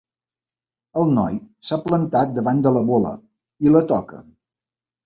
El 1.01 1.13
noi 1.17 1.37
s'ha 1.69 1.79
plantat 1.85 2.35
davant 2.41 2.65
de 2.65 2.73
la 2.79 2.85
bola 2.91 3.13
i 3.69 3.77
la 3.79 3.87
toca. 3.95 4.27